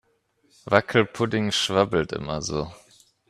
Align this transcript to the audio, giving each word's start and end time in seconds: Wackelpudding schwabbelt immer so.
Wackelpudding 0.65 1.51
schwabbelt 1.51 2.11
immer 2.11 2.41
so. 2.41 2.71